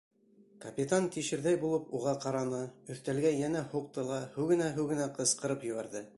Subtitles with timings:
[0.61, 2.63] Капитан тишерҙәй булып уға ҡараны,
[2.95, 6.07] өҫтәлгә йәнә һуҡты ла һүгенә-һүгенә ҡысҡырып ебәрҙе: